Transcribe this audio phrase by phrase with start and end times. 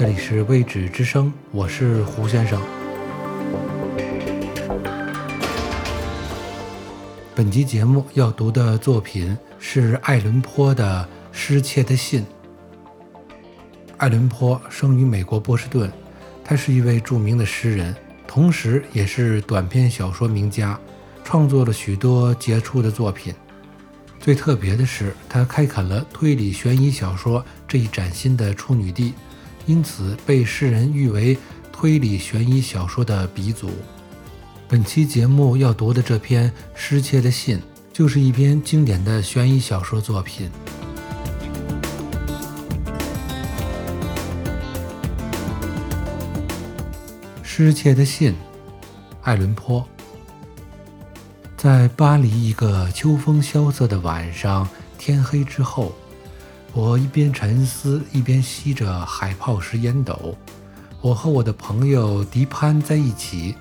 [0.00, 2.58] 这里是未知之声，我是胡先生。
[7.34, 11.06] 本集节目要读的作品是爱伦坡的
[11.36, 12.22] 《失窃的信》。
[13.98, 15.92] 爱伦坡生于美国波士顿，
[16.42, 17.94] 他是一位著名的诗人，
[18.26, 20.80] 同时也是短篇小说名家，
[21.22, 23.34] 创作了许多杰出的作品。
[24.18, 29.12] 最特别的是，他开垦了推理悬疑小说这一崭新的处女地，
[29.66, 31.36] 因此被世人誉为
[31.72, 33.70] 推理悬疑小说的鼻祖。
[34.68, 37.58] 本期节目要读的这篇《失窃的信》，
[37.92, 40.50] 就是一篇经典的悬疑小说作品。
[47.42, 48.32] 《失窃的信》，
[49.22, 49.86] 爱伦坡。
[51.56, 55.94] 在巴黎一个秋风萧瑟的晚上，天黑之后，
[56.72, 60.36] 我一边沉思，一边吸着海泡石烟斗。
[61.00, 63.56] 我和我的朋友迪潘在一起。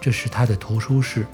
[0.00, 1.26] 这是他的图书室，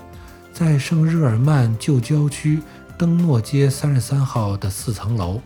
[0.53, 2.61] 在圣日耳曼旧郊区
[2.99, 5.41] 登诺街三十三号的四层楼。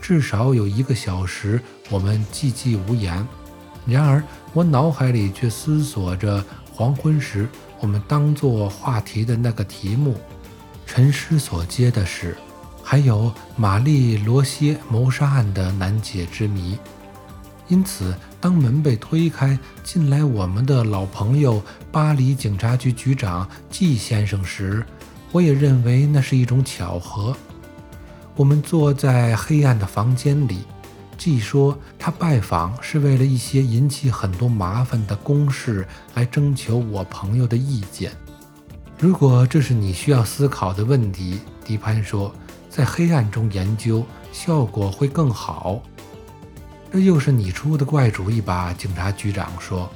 [0.00, 3.26] 至少有一个小时，我们寂寂无言。
[3.86, 7.48] 然而，我脑海里却思索着黄昏时
[7.80, 10.16] 我们当作话题的那个题目——
[10.86, 12.36] 沉思所接的是，
[12.92, 16.78] 还有玛丽罗歇谋杀案的难解之谜。
[17.66, 24.84] 因此，当门被推开，进来我们的老朋友巴黎警察局局长季先生时，
[25.30, 27.34] 我也认为那是一种巧合。
[28.36, 30.58] 我们坐在黑暗的房间里，
[31.16, 38.12] 季说他拜访是为了一些引起很多麻烦的公事来征求我朋友的意见。
[38.98, 42.30] 如果这是你需要思考的问题，迪潘说，
[42.74, 44.02] 在黑暗中研究
[44.32, 45.82] 效果会更好。
[46.90, 48.72] 这又是你出的怪主意吧？
[48.72, 49.90] 警察局长说：“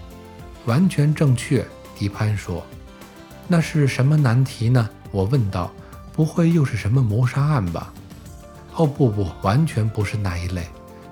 [0.67, 1.67] 完全正确。”
[1.97, 2.63] 迪潘说
[3.49, 5.73] ：“那是什么难题呢？”我问道。
[6.13, 7.91] “不会又是什么谋杀案吧
[8.77, 10.67] ？”“哦，不不，完全不是那一类。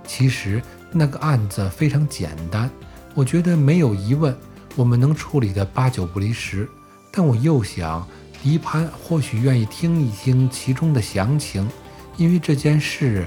[0.06, 2.70] 其实那个案子非常简单，
[3.14, 4.36] 我觉得没有疑问，
[4.76, 6.68] 我们能处理的八九不离十。
[7.10, 8.06] 但我又想，
[8.44, 11.66] 迪潘或许愿意听一听其中的详情，
[12.18, 13.26] 因为这件事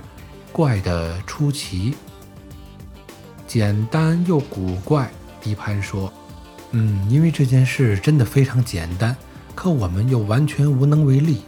[0.51, 1.95] 怪得出奇。”
[3.47, 5.09] 简单又古怪，
[5.41, 6.13] 迪潘说
[6.69, 9.17] ：“嗯，因为这件事真的非常简单，
[9.55, 11.41] 可我们又完全无能为力。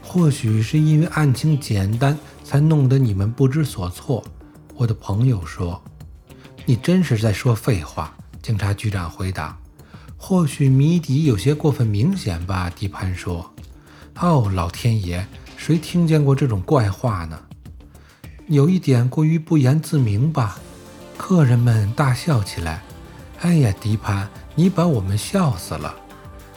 [0.00, 4.22] 或许是因为案情简单，才弄得你们不知所措。”
[4.76, 5.82] 我的朋友说
[6.64, 9.58] ：“你真是在说废话。”警察局长回答
[10.26, 13.52] ：“或许谜底有些过分明显吧。”迪潘说
[14.18, 15.22] ：“哦，老天爷，
[15.58, 17.38] 谁听见过这种怪话呢？
[18.46, 20.58] 有一点过于不言自明吧。”
[21.18, 22.82] 客人们大笑起来。
[23.42, 25.94] 哎呀，迪潘，你把我们笑死了。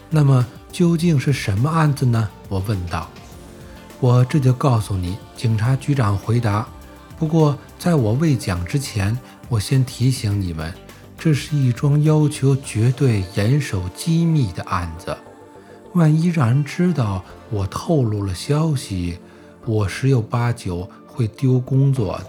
[0.09, 2.29] 那么究竟是什么案子呢？
[2.47, 3.09] 我问道。
[3.99, 6.65] 我这就告诉你，警察局长回答。
[7.17, 9.19] 不过在我未讲之前，
[9.49, 10.73] 我先提醒你们，
[11.17, 15.17] 这是一桩要求绝对严守机密的案子。
[15.93, 19.17] 万一让人知道我透露了消息，
[19.65, 22.21] 我十有八九会丢工作。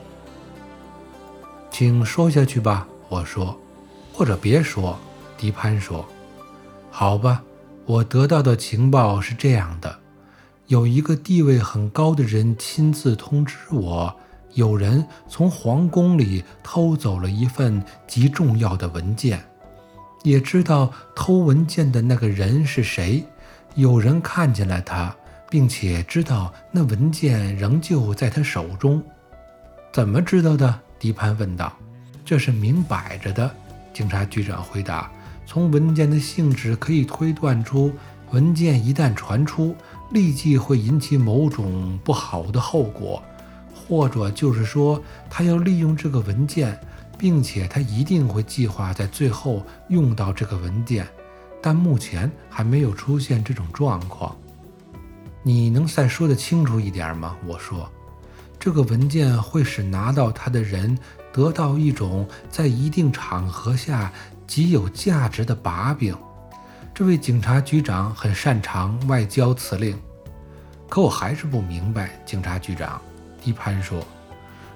[1.70, 3.58] 请说下去吧，我说，
[4.12, 4.98] 或者别说。
[5.36, 6.04] 迪潘说
[6.90, 7.44] ：“好吧，
[7.84, 9.98] 我得到的情报是这样的：
[10.66, 14.16] 有一个地位很高的人亲自通知我，
[14.54, 19.40] 有人从皇宫里偷走了一份极重要的文件，
[20.22, 23.24] 也知道偷文件的那个人是谁。
[23.74, 25.14] 有人看见了他，
[25.48, 29.02] 并且知道那文件仍旧在他手中。
[29.92, 31.72] 怎么知道的？”迪潘问道
[32.24, 33.48] ：“这是明摆着的。”
[33.94, 35.10] 警察局长回答
[35.46, 37.92] ：“从文件的性质可以推断出，
[38.32, 39.76] 文件一旦传出，
[40.10, 43.22] 立即会引起某种不好的后果，
[43.88, 46.78] 或者就是说，他要利用这个文件，
[47.16, 51.08] 并且他一定会计划在最后用到这个文件，
[51.62, 54.36] 但目前还没有出现这种状况。
[55.42, 57.90] 你能再说得清楚一点吗？”我说。
[58.60, 60.98] 这个文件会使拿到它的人
[61.32, 64.12] 得到一种在一定场合下
[64.48, 66.12] 极有价值的把柄。
[66.92, 69.96] 这位警察局长很擅长外交辞令，
[70.88, 72.20] 可我还是不明白。
[72.26, 73.00] 警察局长
[73.48, 74.06] 一潘说：“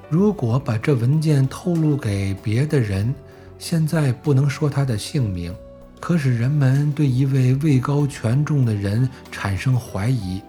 [0.08, 3.14] 如果把这文件透露给别的人，
[3.58, 5.54] 现在不能说他的姓名，
[6.00, 10.40] 可使人们对一位位高权重的人产生怀疑。”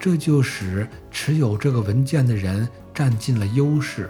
[0.00, 4.08] 这就使持有这个文件的人占尽了优势，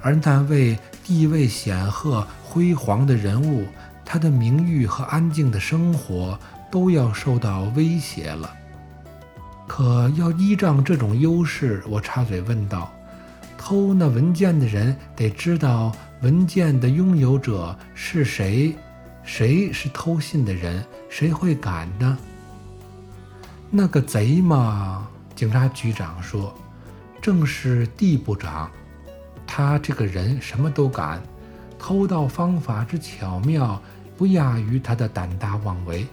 [0.00, 3.64] 而那位地位显赫、辉煌的人物，
[4.04, 6.36] 他的名誉和安静的生活
[6.68, 8.52] 都要受到威胁了。
[9.70, 12.92] 可要依仗这种优势，我插嘴问道
[13.56, 18.74] ：“偷那文件的人得知道文件的拥有者是谁？
[19.22, 20.84] 谁是偷信的人？
[21.08, 22.18] 谁会敢呢？”
[23.70, 25.06] 那个贼嘛，
[25.36, 26.52] 警察局长说
[27.22, 28.68] ：“正是地部长。”
[29.46, 31.22] 他这个人什么都敢，
[31.78, 33.80] 偷盗方法之巧妙，
[34.18, 36.04] 不亚于他的胆大妄为。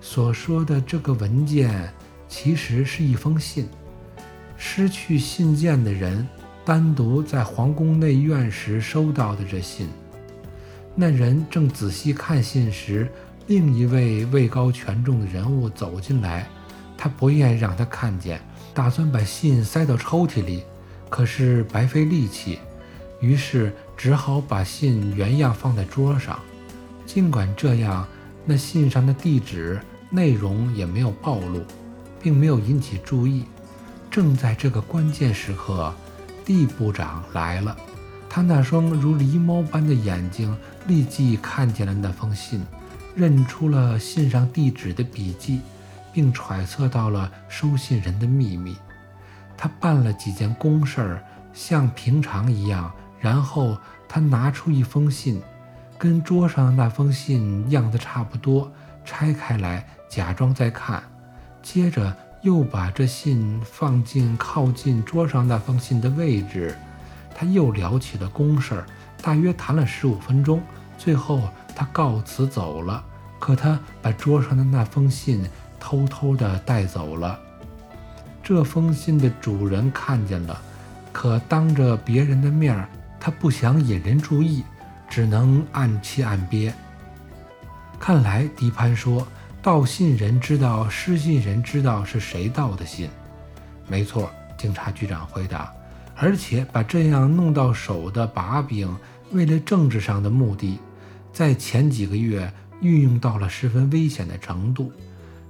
[0.00, 1.92] 所说的这个文件，
[2.28, 3.68] 其实是一封信。
[4.56, 6.26] 失去信件的人，
[6.64, 9.88] 单独在皇宫内院时收到的这信。
[10.94, 13.06] 那人正仔细看信时，
[13.46, 16.48] 另一位位高权重的人物走进来，
[16.96, 18.40] 他不愿让他看见，
[18.72, 20.62] 打算把信塞到抽屉里。
[21.08, 22.58] 可是白费力气，
[23.20, 26.40] 于是只好把信原样放在桌上。
[27.04, 28.08] 尽管这样，
[28.44, 29.78] 那信上的地址
[30.10, 31.62] 内容也没有暴露，
[32.26, 33.44] 并没有引起注意。
[34.10, 35.94] 正在这个关键时刻，
[36.44, 37.76] 地部长来了。
[38.28, 40.52] 他那双如狸猫般的眼睛
[40.88, 42.66] 立即看见了那封信，
[43.14, 45.60] 认出了信上地址的笔迹，
[46.12, 48.76] 并揣测到了收信人的秘密。
[49.56, 51.22] 他办了几件公事儿，
[51.54, 52.92] 像平常一样。
[53.20, 55.40] 然后他拿出一封信，
[55.96, 58.68] 跟桌上那封信样子差不多，
[59.04, 61.00] 拆开来，假装在看。
[61.66, 66.78] 接着又把这信放进靠近桌上那封信的位置。
[67.34, 68.86] 他又聊起了公事儿，
[69.20, 70.62] 大约谈了十五分钟。
[70.96, 71.42] 最后
[71.74, 73.04] 他告辞走了。
[73.40, 75.44] 可他把桌上的那封信
[75.80, 77.36] 偷偷地带走了。
[78.44, 80.62] 这封信的主人看见了，
[81.12, 82.88] 可当着别人的面儿，
[83.18, 84.62] 他不想引人注意，
[85.10, 86.72] 只能暗气暗憋。
[87.98, 89.26] 看来迪潘说，
[89.66, 93.10] 盗信人知道失信人知道是谁盗的信。
[93.88, 95.74] 没错，警察局长回答。
[96.14, 98.96] 而且把这样弄到手的把柄，
[99.32, 100.78] 为了政治上的目的，
[101.32, 102.48] 在前几个月
[102.80, 104.92] 运用到了十分危险的程度。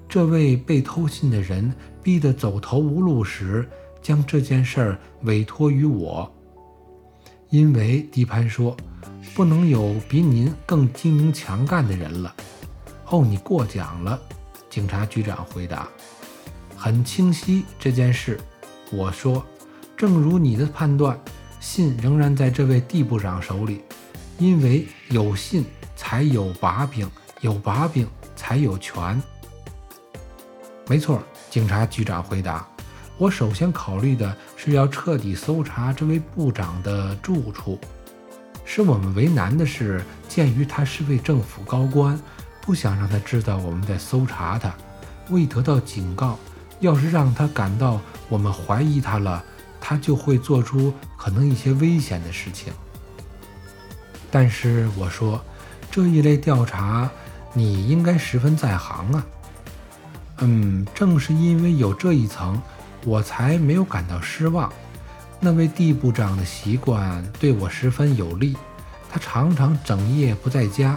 [0.09, 1.71] 这位被偷信的人
[2.03, 3.69] 逼得走投无路时，
[4.01, 6.35] 将这件事儿委托于我。
[7.51, 8.75] 因为迪潘说，
[9.35, 12.35] 不能有比您更精明强干的人了。
[13.09, 14.21] 哦，你过奖了，
[14.69, 15.89] 警察局长回答。
[16.77, 18.41] 很清晰这件事，
[18.91, 19.45] 我说，
[19.97, 21.19] 正如你的判断，
[21.61, 23.83] 信仍然在这位地部长手里，
[24.39, 25.65] 因为有信
[25.95, 27.09] 才有把柄，
[27.41, 29.23] 有把柄才有权。
[30.89, 32.69] 没错，警察局长回答
[33.19, 37.79] ：“我首先考虑的是要彻底搜查这位部长的住处。
[38.65, 42.21] 使我们为难的是，鉴于他是位政府高官，
[42.67, 44.75] 不想让他知道我们在搜查他。
[45.31, 46.39] 未得到警告，
[46.81, 49.43] 要是让他感到我们怀疑他了，
[49.81, 52.73] 他就会做出可能一些危险的事情。
[54.31, 55.41] 但是我说，
[55.91, 57.09] 这一类调查，
[57.55, 59.27] 你应该十分在行啊。”
[60.39, 62.61] 嗯，正是因为有这一层，
[63.05, 64.71] 我才没有感到失望。
[65.41, 68.57] 那位地部长的习惯对我十分有利，
[69.11, 70.97] 他常常整夜不在家，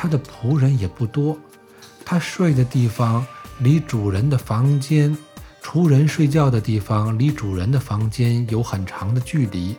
[0.00, 1.36] 他的仆人也不多，
[2.04, 3.26] 他睡的地方
[3.58, 5.18] 离主人的房间，
[5.60, 9.76] 仆人睡觉的地方离主人的房间有很长的距离。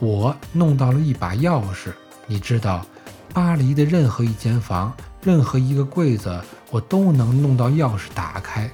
[0.00, 1.92] 我弄到了一把钥匙，
[2.26, 2.86] 你知道，
[3.34, 4.90] 巴黎的任何一间房。
[5.20, 8.70] 任何一个柜子，我都能弄到钥匙打开。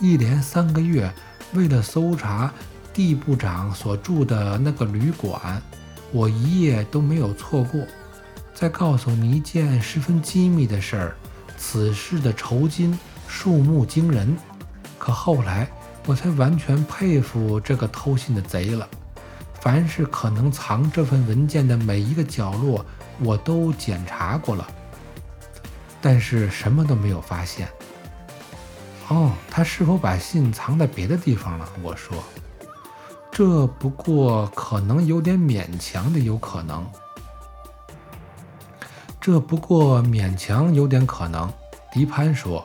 [0.00, 1.12] 一连三个月，
[1.52, 2.52] 为了搜查
[2.92, 5.62] 地部长所住的那个旅馆，
[6.10, 7.80] 我一夜都没有错过。
[8.54, 11.16] 再告诉你一件十分机密的事儿：
[11.58, 12.96] 此事的酬金
[13.26, 14.36] 数目惊人。
[14.98, 15.68] 可后来，
[16.06, 18.88] 我才完全佩服这个偷信的贼了。
[19.60, 22.84] 凡是可能藏这份文件的每一个角落，
[23.18, 24.66] 我都检查过了。
[26.00, 27.68] 但是什么都没有发现。
[29.08, 31.68] 哦，他是否把信藏在别的地方了？
[31.82, 32.22] 我说，
[33.30, 36.86] 这不过可能有点勉强的，有可能。
[39.24, 41.50] 这不过勉强有点可能。
[41.90, 42.62] 迪潘说，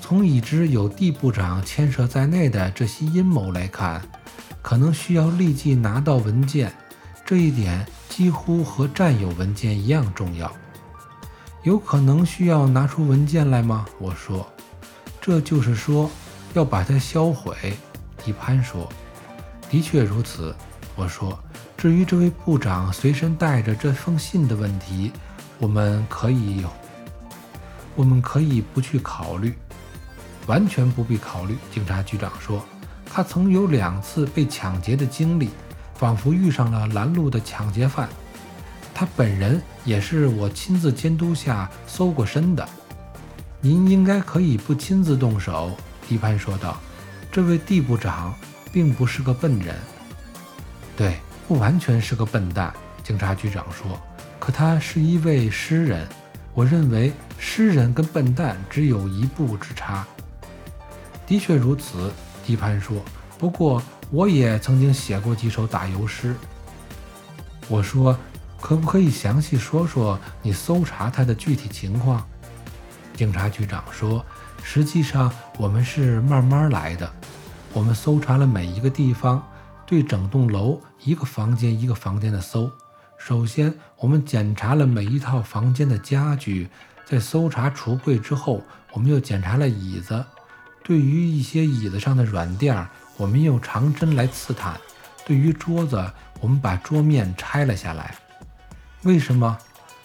[0.00, 4.02] 从已知有地部长牵涉在内的这些阴谋来看，
[4.60, 6.72] 可能需要立即拿到文件，
[7.24, 10.52] 这一点几乎和占有文件一样重要。
[11.62, 13.86] 有可能需要拿出文件来吗？
[14.00, 14.44] 我说，
[15.20, 16.10] 这就是说
[16.52, 17.54] 要把它销毁。
[18.24, 18.92] 迪潘说，
[19.70, 20.52] 的确如此。
[20.96, 21.38] 我说，
[21.76, 25.12] 至于这位部长随身带着这封信的问题，
[25.62, 26.66] 我们可以，
[27.94, 29.54] 我们可以不去考虑，
[30.48, 31.56] 完全不必考虑。
[31.72, 32.60] 警察局长说，
[33.06, 35.50] 他曾有两次被抢劫的经历，
[35.94, 38.08] 仿佛遇上了拦路的抢劫犯。
[38.92, 42.68] 他本人也是我亲自监督下搜过身的。
[43.60, 45.70] 您应该可以不亲自动手，
[46.08, 46.76] 迪潘说道。
[47.30, 48.34] 这位地部长
[48.72, 49.76] 并不是个笨人。
[50.96, 51.16] 对。
[51.46, 52.72] 不完全是个笨蛋，
[53.04, 54.00] 警察局长说。
[54.42, 56.04] 可他是一位诗人，
[56.52, 60.04] 我认为诗人跟笨蛋只有一步之差。
[61.24, 62.12] 的确如此，
[62.44, 62.96] 迪潘说。
[63.38, 63.80] 不过
[64.10, 66.34] 我也曾经写过几首打油诗。
[67.68, 68.18] 我说，
[68.60, 72.26] 可不可以详细说说你搜查他的具体情况？
[73.14, 74.26] 警察局长说，
[74.60, 77.08] 实际上我们是慢慢来的，
[77.72, 79.40] 我们搜查了每一个地方。
[79.86, 82.68] 对整栋楼一个房间一个房间的搜。
[83.24, 86.68] 首先，我们检查了每一套房间的家具，
[87.06, 88.60] 在搜查橱柜之后，
[88.92, 90.24] 我们又检查了椅子。
[90.82, 92.84] 对于一些椅子上的软垫，
[93.16, 94.76] 我们用长针来刺探。
[95.24, 96.04] 对于桌子，
[96.40, 98.16] 我们把桌面拆了下来。
[99.04, 99.56] 为什么？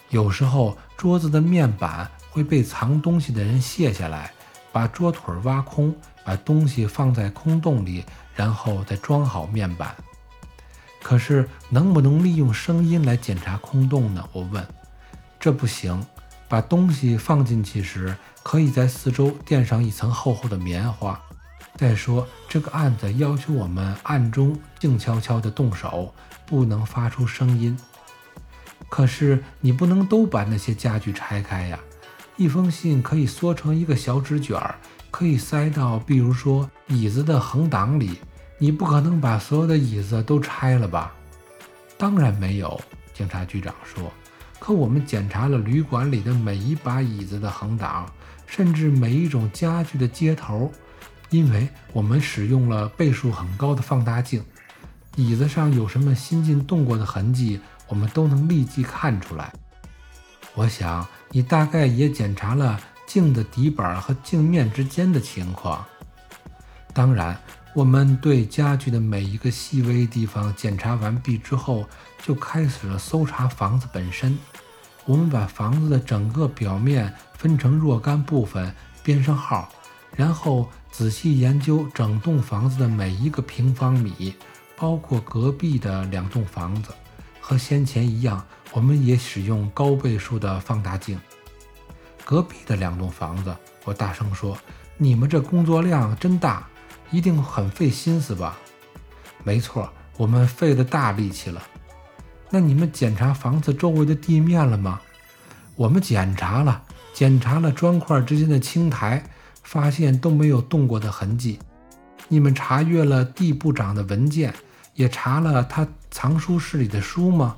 [0.10, 4.32] 有时候桌子的面板会被藏东西的人卸下来，
[4.72, 5.92] 把桌腿挖空，
[6.24, 8.06] 把东西放在空洞里。
[8.36, 9.96] 然后再装好面板。
[11.08, 14.28] 可是能不能利用声音来检查空洞呢？
[14.34, 14.68] 我问。
[15.40, 16.06] 这不行。
[16.50, 21.18] 把东西放进去时，可以在四周垫上一层厚厚的棉花。
[21.78, 26.14] 再说，这个案子要求我们暗中静悄悄地动手，
[26.46, 27.78] 不能发出声音。
[28.90, 31.80] 可是你不能都把那些家具拆开呀。
[32.36, 34.76] 一封信可以缩成一个小纸卷儿。
[35.10, 38.20] 可以塞到，比如说椅子的横挡里。
[38.58, 41.14] 你不可能把所有的椅子都拆了吧？
[41.98, 42.80] 当然没有，
[43.14, 44.12] 警察局长说。
[44.60, 48.12] 可我们检查了旅馆里的每一把椅子的横挡，
[48.48, 50.72] 甚至每一种家具的接头，
[51.30, 54.44] 因为我们使用了倍数很高的放大镜。
[55.16, 59.54] 椅子上有什么新近动过的痕迹，我们都能立即看出来。
[60.56, 62.80] 我想你大概也检查了。
[63.08, 65.86] 镜的底板和镜面之间的情况。
[66.94, 67.40] 当然，
[67.78, 71.88] 我们对家具的每一个细微地方检查完毕之后，
[72.26, 74.36] 就开始了搜查房子本身。
[75.06, 79.70] 我们把房子的整个表面分成若干部分，编上号，
[80.16, 84.34] 然后仔细研究整栋房子的每一个平方米，
[84.76, 86.92] 包括隔壁的两栋房子。
[87.40, 91.22] 和先前一样，我们也使用高倍数的放大镜。
[92.26, 94.58] 隔壁的两栋房子，我大声说
[94.98, 96.68] ：“你们这工作量真大，
[97.12, 98.58] 一定很费心思吧
[99.44, 101.62] ？”“没错，我们费了大力气了。
[102.50, 105.02] ”“那你们检查房子周围的地面了吗
[105.76, 106.84] ？”“我们检查了，
[107.14, 109.24] 检查了砖块之间的青苔，
[109.64, 111.60] 发现都没有动过的痕迹。
[112.30, 114.54] ”“你们查阅了地部长的文件，
[114.96, 117.58] 也查了他藏书室里的书吗？”“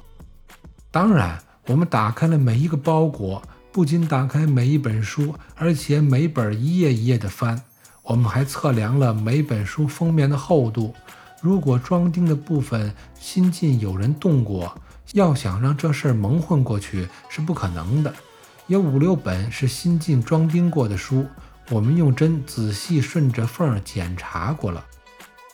[0.91, 3.41] 当然，我们打开了每一个包裹。”
[3.71, 7.61] 不仅打开每一本书，而且每本一页一页的翻。
[8.09, 10.95] 我们还测量了每本书封面的厚度。
[11.41, 14.75] 如果装订的部分新近有人动过，
[15.13, 18.11] 要想让这事儿蒙混过去是不可能的。
[18.65, 21.23] 有五六本是新近装订过的书，
[21.69, 24.83] 我们用针仔细顺着缝检查过了。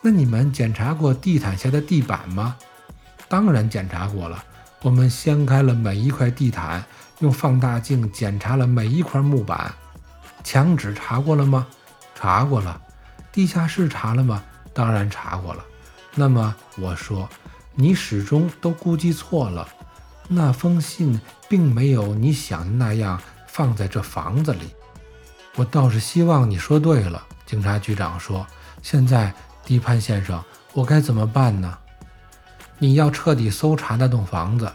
[0.02, 2.56] 那你们检查过地毯下的地板吗？
[3.28, 4.42] 当然检查过了。
[4.82, 6.86] 我们掀开了每一块地毯。
[7.20, 9.74] 用放大镜检查了每一块木板，
[10.44, 11.66] 墙纸查过了吗？
[12.26, 12.82] 查过了。
[13.32, 14.44] 地下室查了吗？
[14.74, 15.64] 当然查过了。
[16.16, 17.30] 那么我说，
[17.76, 19.68] 你始终都估计错了。
[20.28, 24.74] 那封信并没有你想的那样放在这房子里。
[25.56, 27.24] 我倒是希望你说对了。
[27.46, 28.44] 警察局长说
[28.82, 29.32] ：“现在，
[29.64, 31.78] 迪潘先生，我该怎么办呢？
[32.80, 34.74] 你要彻底搜查那栋房子？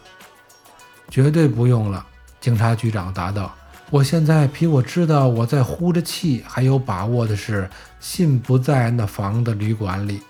[1.10, 2.06] 绝对不用了。”
[2.40, 3.52] 警察局长答道
[3.90, 7.68] ：“我现在比我知道我在呼着气还有把握的是，
[7.98, 10.22] 信不在那房的旅馆里。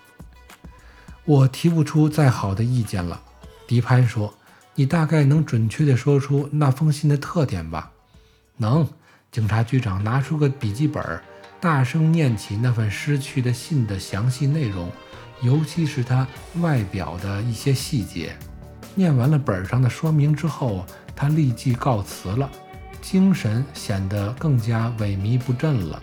[1.27, 3.21] 我提不出再好的意见了。”
[3.69, 4.33] 迪潘说
[4.75, 7.93] ：“你大概能准确地说出那封信的特点吧
[8.57, 8.89] ？”“能。”
[9.31, 11.21] 警察局长拿出个笔记本，
[11.61, 14.91] 大声念起那份失去的信的详细内容，
[15.43, 16.27] 尤其是它
[16.61, 18.35] 外表的一些细节。
[18.95, 20.87] 念完了本上的说明之后。
[21.15, 22.51] 他立即告辞了，
[23.01, 26.03] 精神显得更加萎靡不振了。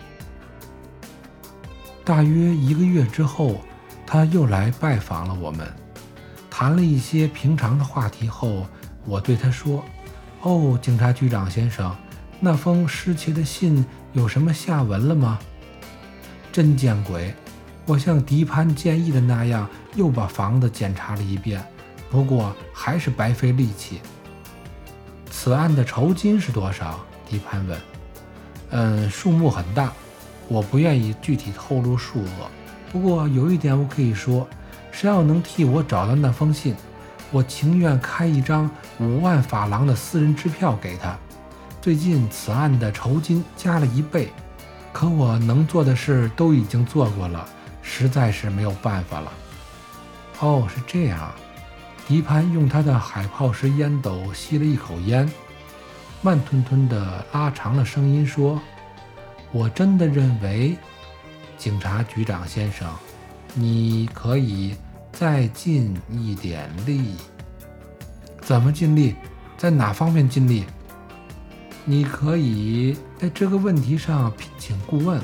[2.04, 3.60] 大约一个月之后，
[4.06, 5.66] 他又来拜访了我们。
[6.50, 8.66] 谈了一些平常的话题后，
[9.04, 9.84] 我对他说
[10.42, 11.94] ：“哦，警察局长先生，
[12.40, 15.38] 那封失窃的信有什么下文了吗？”
[16.50, 17.32] 真见鬼！
[17.86, 21.64] 我像迪潘建议的那样，又把房子检查了一遍，
[22.10, 24.00] 不过还是白费力气。
[25.40, 26.98] 此案的酬金是多少？
[27.24, 27.80] 迪潘问。
[28.70, 29.92] 嗯，数目很大，
[30.48, 32.50] 我不愿意具体透露数额。
[32.90, 34.48] 不过有一点我可以说，
[34.90, 36.74] 谁要能替我找到那封信，
[37.30, 38.68] 我情愿开一张
[38.98, 41.16] 五万法郎的私人支票给他。
[41.80, 44.32] 最近此案的酬金加了一倍，
[44.92, 47.48] 可我能做的事都已经做过了。
[47.80, 49.32] 实在是没有办法了。
[50.40, 51.30] 哦，是这样。
[52.08, 55.30] 迪潘用他的海泡式烟斗吸了一口烟，
[56.22, 58.58] 慢吞吞地拉长了声音说
[59.52, 60.74] ：“我真的认为，
[61.58, 62.88] 警察局长先生，
[63.52, 64.74] 你可以
[65.12, 67.14] 再尽一点力。
[68.40, 69.14] 怎么尽力？
[69.58, 70.64] 在哪方面尽力？
[71.84, 75.20] 你可以在这个问题上聘请顾问。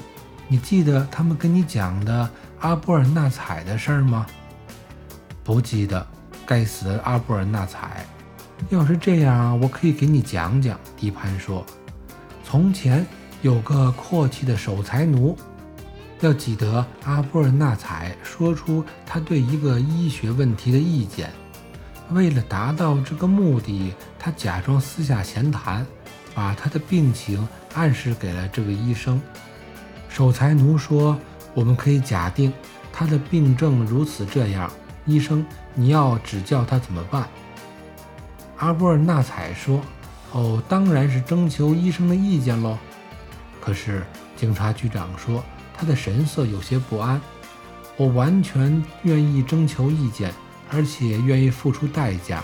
[0.49, 2.29] 你记得他们跟你讲的？”
[2.61, 4.27] 阿波尔纳采的事儿吗？
[5.43, 6.07] 不记得。
[6.47, 8.07] 该死的阿波尔纳采！
[8.71, 10.79] 要是这样，我可以给你讲讲。
[10.97, 11.65] 迪潘说
[12.45, 13.07] ：“从前
[13.43, 15.37] 有个阔气的守财奴，
[16.21, 21.31] 要记得阿波尔纳采说出他对一个医学问题的意见。
[22.11, 25.87] 为了达到这个目的，他假装私下闲谈，
[26.35, 29.21] 把他的病情暗示给了这位医生。
[30.09, 31.19] 守财奴说。”
[31.57, 32.53] 我们可以假定
[32.93, 34.69] 他的病症如此这样，
[35.07, 37.29] 医生，你要指教他怎么办？
[38.59, 39.81] 阿波尔纳采说
[40.33, 42.79] ：“哦，当然是征求医生的意见喽。”
[43.61, 44.05] 可是
[44.37, 45.43] 警察局长说，
[45.77, 47.21] 他的神色有些不安。
[47.97, 50.33] 我完全愿意征求意见，
[50.71, 52.43] 而且愿意付出代价。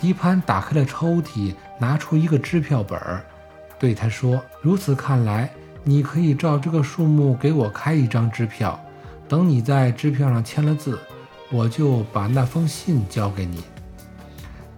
[0.00, 3.24] 迪潘打开了抽屉，拿出一个支票本儿，
[3.78, 5.50] 对他说：“如此看来。”
[5.86, 8.80] 你可以照这个数目给我开一张支票，
[9.28, 10.98] 等你在支票上签了字，
[11.50, 13.62] 我就把那封信交给你。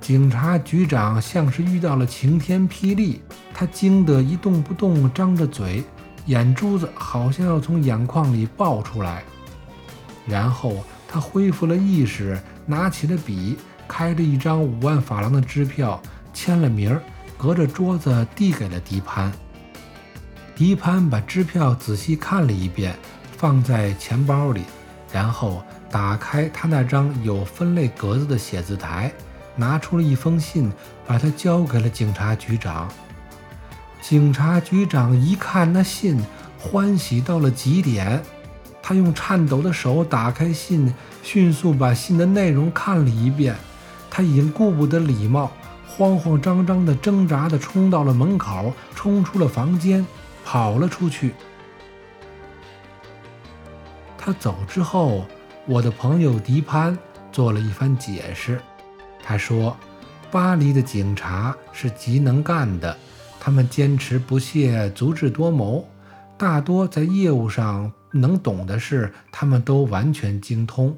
[0.00, 5.82] 警察局长像是遇到了晴天霹雳，他惊得一动不动，张着嘴，
[6.26, 9.24] 眼珠子好像要从眼眶里爆出来。
[10.26, 13.56] 然后他恢复了意识，拿起了笔，
[13.88, 16.00] 开了一张五万法郎的支票，
[16.32, 17.02] 签了名儿，
[17.36, 19.32] 隔着桌子递给了迪潘。
[20.54, 22.94] 迪潘把支票仔细看了一遍，
[23.36, 24.62] 放在钱包里，
[25.12, 25.64] 然后
[25.96, 29.10] 打开他那张有分类格子的写字台，
[29.54, 30.70] 拿出了一封信，
[31.06, 32.86] 把它交给了警察局长。
[34.02, 36.22] 警察局长一看那信，
[36.58, 38.22] 欢喜到了极点。
[38.82, 43.56] 他用颤抖的手打开信，迅速把信的内容看了一遍。
[44.10, 45.50] 他已经顾不得礼貌，
[45.88, 50.06] 慌慌张张地挣扎地冲到了门口，冲出了房间。
[50.44, 51.32] 跑了出去。
[54.18, 55.24] 他走之后，
[55.68, 56.96] 我的朋友迪潘
[57.32, 58.60] 做了一番解释。
[59.20, 59.76] 他说
[60.30, 62.96] ：“巴黎的警察是极能干的，
[63.40, 65.84] 他们坚持不懈，足智多谋，
[66.38, 70.96] 大多在业务上能懂的事，他们都完全精通。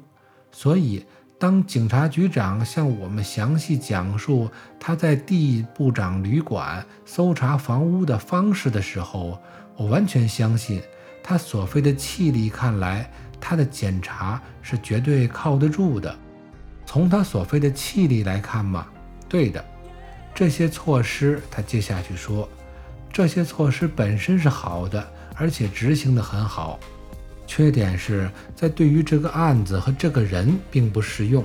[0.51, 1.03] 所以，
[1.39, 9.41] 当警察局长向我们详细讲述他在地部长旅馆搜查房屋的方式的时候，
[9.75, 10.79] 我完全相信，
[11.23, 16.15] 他所费的气力看来，他的检查是绝对靠得住的。
[16.85, 18.87] 从他所费的气力来看嘛，
[19.27, 19.63] 对的。
[20.33, 22.47] 这些措施，他接下去说，
[23.11, 26.79] 这些措施本身是好的，而且执行得很好。
[27.45, 31.43] 缺点是在对于这个案子和这个人并不适用。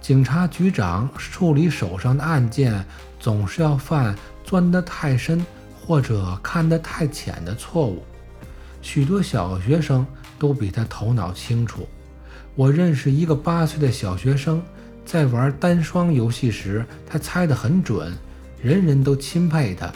[0.00, 2.84] 警察局长处理手上的案件，
[3.18, 4.14] 总是要犯
[4.44, 5.44] 钻得太深。
[5.86, 8.02] 或者看得太浅的错误，
[8.80, 10.06] 许多小学生
[10.44, 11.88] 都比他头脑清楚。
[12.54, 14.60] 我认识一个八岁的小学生，
[15.02, 18.12] 在玩单双游戏时，他猜得很准，
[18.62, 19.90] 人人都钦佩他。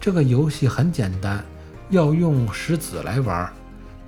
[0.00, 1.44] 这个游戏很简单，
[1.90, 3.52] 要用石子来玩。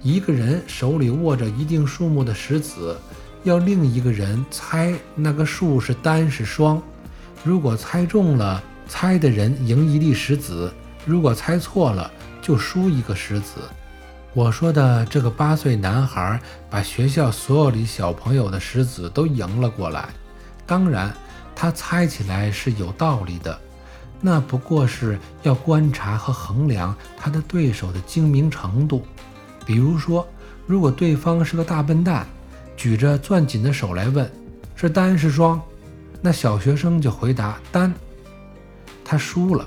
[0.00, 2.96] 一个人手里握着一定数目的石子，
[3.42, 6.80] 要另一个人猜那个数是单是双。
[7.42, 10.72] 如果猜中了，猜的人赢一粒石子。
[11.04, 12.08] 如果猜错了，
[12.40, 13.56] 就输一个石子。
[14.34, 20.08] 我说的这个八岁男孩把学校所有里小朋友的石子都赢了过来。
[20.66, 21.14] 当然，
[21.54, 23.56] 他猜起来是有道理的，
[24.20, 29.06] 那不过是要观察和衡量他的对手的精明程度。
[29.64, 30.26] 比如说，
[30.66, 32.26] 如果对方是个大笨蛋，
[32.76, 34.28] 举着攥紧的手来问
[34.74, 35.62] ：“是单是双？
[36.20, 37.94] 那小学生就回答单。
[39.04, 39.64] 他输了，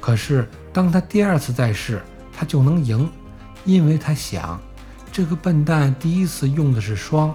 [0.00, 2.02] 可是当他第二次再试，
[2.36, 3.08] 他就能赢，
[3.64, 4.60] 因为他想，
[5.12, 7.34] 这个笨蛋第一次用的是双，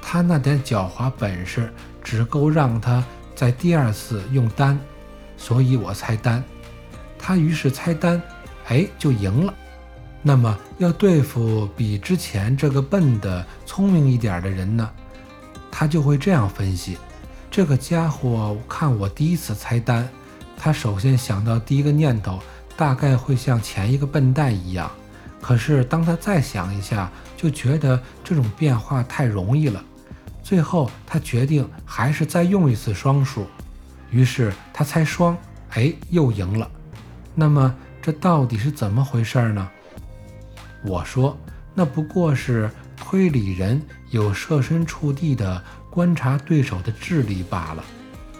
[0.00, 4.78] 他那点狡猾本事只够让他在第二次用单，
[5.36, 6.42] 所以我猜单。
[7.18, 8.20] 他于是猜单，
[8.68, 9.54] 哎，就赢了。
[10.22, 14.90] 那么要对付比之前这个笨的聪明一点的人呢，
[15.70, 16.96] 他就会这样分析：
[17.50, 20.08] 这个家伙看我第一次猜单，
[20.56, 22.40] 他首先想到第一个念头
[22.74, 24.90] 大概会像前一个笨蛋一样。
[25.44, 29.84] 可是当他再想一下，就觉得这种变化太容易了。
[30.42, 33.46] 最后他决定还是再用一次双数，
[34.10, 35.36] 于是他猜双，
[35.72, 36.66] 哎，又赢了。
[37.34, 39.68] 那么这到底是怎么回事呢？
[40.82, 41.38] 我说，
[41.74, 47.84] 那不过是推理人有设身处地的观察对手的智力罢了。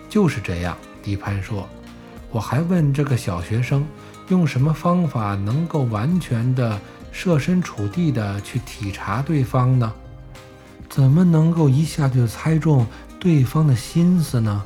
[0.08, 1.68] 就是这样，迪潘说。
[2.30, 3.86] 我还问这个小学生，
[4.28, 6.80] 用什么方法能够完全的
[7.12, 9.92] 设身处地的去体察对方呢？
[10.88, 12.86] 怎么能够一下就猜中
[13.18, 14.62] 对方的心思呢？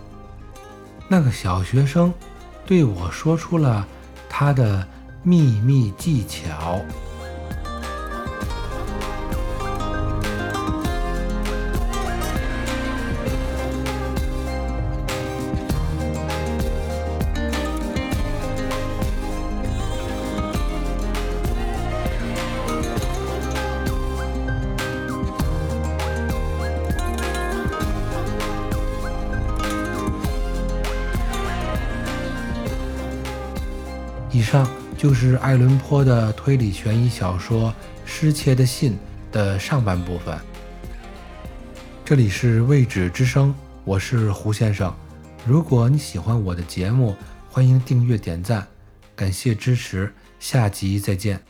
[1.08, 2.12] 那个小学生
[2.66, 3.86] 对我说出了
[4.28, 4.86] 他的
[5.22, 6.80] 秘密技巧。
[34.98, 37.70] 就是爱伦坡的推理悬疑小说
[38.04, 38.92] 《失窃的信》
[39.32, 40.36] 的上半部分。
[42.04, 44.92] 这里是未止之声，我是胡先生。
[45.46, 47.14] 如果你喜欢我的节目，
[47.48, 48.66] 欢迎订阅点赞，
[49.14, 51.40] 感谢支持，下集再见。